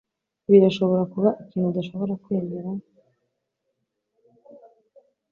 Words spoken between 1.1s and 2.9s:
kuba ikintu udashobora kwemera